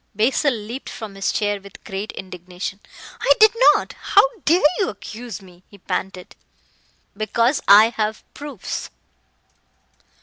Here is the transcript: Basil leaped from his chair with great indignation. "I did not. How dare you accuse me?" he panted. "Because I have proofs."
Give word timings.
Basil 0.15 0.51
leaped 0.55 0.89
from 0.89 1.13
his 1.13 1.31
chair 1.31 1.61
with 1.61 1.83
great 1.83 2.11
indignation. 2.13 2.79
"I 3.19 3.35
did 3.39 3.51
not. 3.75 3.93
How 3.93 4.23
dare 4.45 4.63
you 4.79 4.89
accuse 4.89 5.43
me?" 5.43 5.61
he 5.69 5.77
panted. 5.77 6.35
"Because 7.15 7.61
I 7.67 7.89
have 7.89 8.23
proofs." 8.33 8.89